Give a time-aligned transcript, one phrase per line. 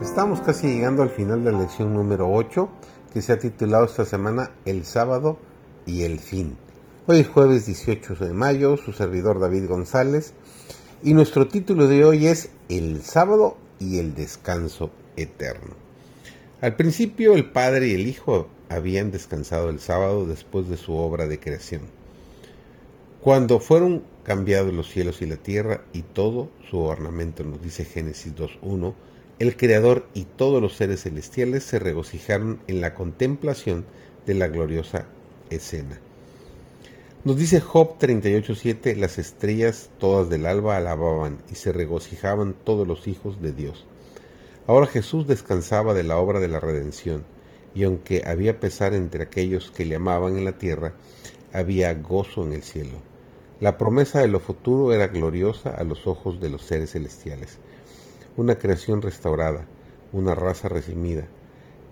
[0.00, 2.70] Estamos casi llegando al final de la lección número 8
[3.12, 5.38] que se ha titulado esta semana El sábado
[5.84, 6.56] y el fin.
[7.06, 10.32] Hoy es jueves 18 de mayo, su servidor David González
[11.02, 15.74] y nuestro título de hoy es El sábado y el descanso eterno.
[16.62, 21.26] Al principio el Padre y el Hijo habían descansado el sábado después de su obra
[21.26, 21.82] de creación.
[23.20, 28.34] Cuando fueron cambiados los cielos y la tierra y todo su ornamento, nos dice Génesis
[28.34, 28.94] 2.1,
[29.38, 33.86] el Creador y todos los seres celestiales se regocijaron en la contemplación
[34.26, 35.06] de la gloriosa
[35.48, 35.98] escena.
[37.24, 43.06] Nos dice Job 38.7, las estrellas todas del alba alababan y se regocijaban todos los
[43.08, 43.86] hijos de Dios.
[44.66, 47.24] Ahora Jesús descansaba de la obra de la redención,
[47.74, 50.94] y aunque había pesar entre aquellos que le amaban en la tierra,
[51.52, 53.09] había gozo en el cielo.
[53.60, 57.58] La promesa de lo futuro era gloriosa a los ojos de los seres celestiales
[58.36, 59.66] una creación restaurada,
[60.12, 61.26] una raza recimida,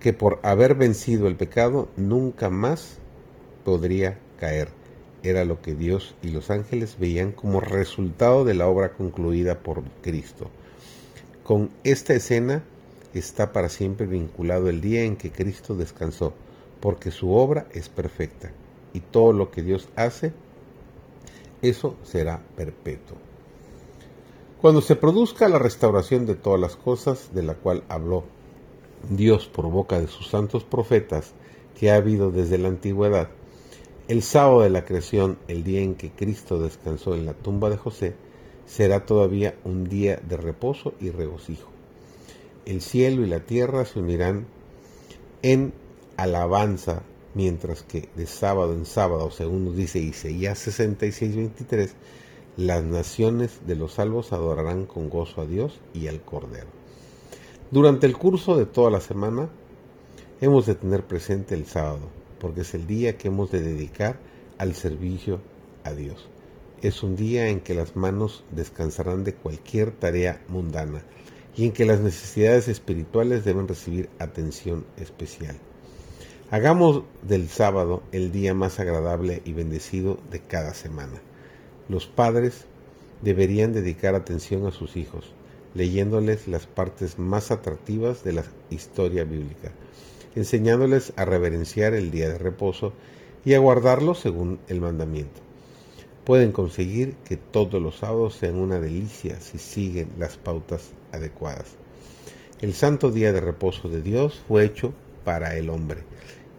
[0.00, 2.98] que por haber vencido el pecado nunca más
[3.64, 4.68] podría caer.
[5.22, 9.84] Era lo que Dios y los ángeles veían como resultado de la obra concluida por
[10.02, 10.50] Cristo.
[11.44, 12.64] Con esta escena
[13.14, 16.32] está para siempre vinculado el día en que Cristo descansó,
[16.80, 18.50] porque su obra es perfecta
[18.92, 20.32] y todo lo que Dios hace,
[21.62, 23.16] eso será perpetuo.
[24.60, 28.24] Cuando se produzca la restauración de todas las cosas de la cual habló
[29.10, 31.32] Dios por boca de sus santos profetas
[31.78, 33.28] que ha habido desde la antigüedad,
[34.08, 37.76] el sábado de la creación, el día en que Cristo descansó en la tumba de
[37.76, 38.14] José,
[38.66, 41.70] será todavía un día de reposo y regocijo.
[42.66, 44.46] El cielo y la tierra se unirán
[45.42, 45.72] en
[46.16, 47.02] alabanza,
[47.34, 51.94] mientras que de sábado en sábado, según nos dice Isaías 66, 23,
[52.56, 56.68] las naciones de los salvos adorarán con gozo a Dios y al Cordero.
[57.70, 59.48] Durante el curso de toda la semana
[60.40, 64.18] hemos de tener presente el sábado, porque es el día que hemos de dedicar
[64.58, 65.40] al servicio
[65.84, 66.28] a Dios.
[66.82, 71.02] Es un día en que las manos descansarán de cualquier tarea mundana
[71.56, 75.56] y en que las necesidades espirituales deben recibir atención especial.
[76.52, 81.22] Hagamos del sábado el día más agradable y bendecido de cada semana.
[81.88, 82.66] Los padres
[83.22, 85.32] deberían dedicar atención a sus hijos,
[85.72, 89.72] leyéndoles las partes más atractivas de la historia bíblica,
[90.36, 92.92] enseñándoles a reverenciar el día de reposo
[93.46, 95.40] y a guardarlo según el mandamiento.
[96.26, 101.76] Pueden conseguir que todos los sábados sean una delicia si siguen las pautas adecuadas.
[102.60, 104.92] El santo día de reposo de Dios fue hecho
[105.24, 106.02] para el hombre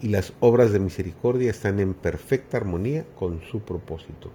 [0.00, 4.30] y las obras de misericordia están en perfecta armonía con su propósito.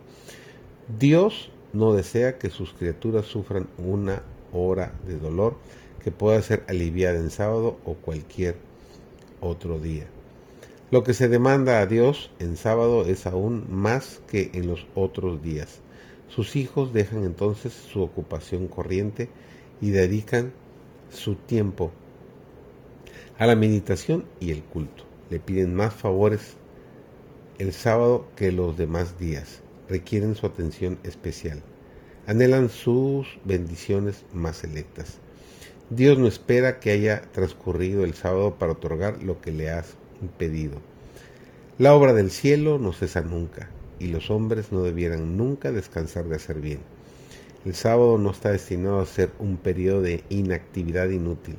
[1.00, 5.58] Dios no desea que sus criaturas sufran una hora de dolor
[6.04, 8.58] que pueda ser aliviada en sábado o cualquier
[9.42, 10.06] otro día.
[10.92, 15.42] Lo que se demanda a Dios en sábado es aún más que en los otros
[15.42, 15.80] días.
[16.28, 19.30] Sus hijos dejan entonces su ocupación corriente
[19.82, 20.54] y dedican
[21.10, 21.92] su tiempo
[23.38, 25.13] a la meditación y el culto.
[25.34, 26.58] Le piden más favores
[27.58, 31.64] el sábado que los demás días requieren su atención especial.
[32.28, 35.18] Anhelan sus bendiciones más selectas.
[35.90, 39.96] Dios no espera que haya transcurrido el sábado para otorgar lo que le has
[40.38, 40.76] pedido.
[41.80, 46.36] La obra del cielo no cesa nunca, y los hombres no debieran nunca descansar de
[46.36, 46.82] hacer bien.
[47.66, 51.56] El sábado no está destinado a ser un periodo de inactividad inútil.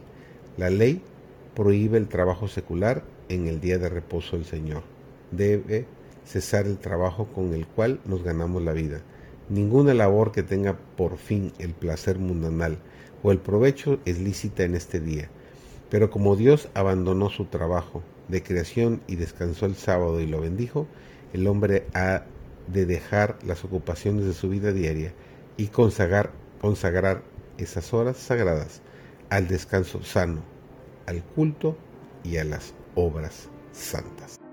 [0.57, 1.03] La ley
[1.57, 4.83] prohíbe el trabajo secular en el día de reposo del Señor.
[5.31, 5.87] Debe
[6.25, 9.01] cesar el trabajo con el cual nos ganamos la vida.
[9.49, 12.79] Ninguna labor que tenga por fin el placer mundanal
[13.23, 15.29] o el provecho es lícita en este día.
[15.91, 20.87] Pero como Dios abandonó su trabajo de creación y descansó el sábado y lo bendijo,
[21.33, 22.25] el hombre ha
[22.69, 25.13] de dejar las ocupaciones de su vida diaria
[25.57, 26.31] y consagrar,
[26.61, 27.23] consagrar
[27.59, 28.81] esas horas sagradas
[29.31, 30.43] al descanso sano,
[31.07, 31.77] al culto
[32.23, 34.44] y a las obras santas.